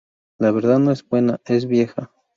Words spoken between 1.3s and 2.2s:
es vieja.